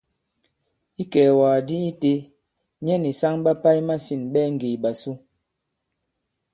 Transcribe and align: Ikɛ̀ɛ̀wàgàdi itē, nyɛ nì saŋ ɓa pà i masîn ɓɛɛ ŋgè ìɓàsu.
Ikɛ̀ɛ̀wàgàdi 1.01 1.77
itē, 1.89 2.13
nyɛ 2.83 2.95
nì 3.03 3.09
saŋ 3.19 3.33
ɓa 3.45 3.51
pà 3.61 3.69
i 3.79 3.81
masîn 3.87 4.21
ɓɛɛ 4.33 4.49
ŋgè 4.53 4.69
ìɓàsu. 4.75 5.11